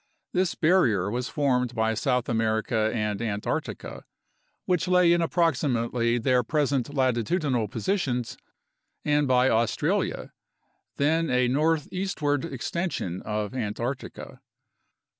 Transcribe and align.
This 0.33 0.55
barrier 0.55 1.11
was 1.11 1.29
formed 1.29 1.75
by 1.75 1.93
South 1.93 2.27
America 2.27 2.89
and 2.91 3.21
Antarctica, 3.21 4.03
which 4.65 4.87
lay 4.87 5.13
in 5.13 5.21
approximately 5.21 6.17
their 6.17 6.41
present 6.41 6.91
latitudinal 6.91 7.67
positions, 7.67 8.35
and 9.05 9.27
by 9.27 9.47
Australia, 9.47 10.33
then 10.95 11.29
a 11.29 11.47
northeastward 11.47 12.45
extension 12.45 13.21
of 13.21 13.53
Antarctica. 13.53 14.41